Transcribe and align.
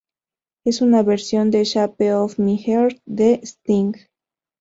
Es 0.65 0.81
una 0.81 1.03
versión 1.03 1.51
de 1.51 1.63
Shape 1.63 2.11
of 2.15 2.39
my 2.39 2.57
heart, 2.57 2.97
de 3.05 3.33
Sting. 3.43 3.93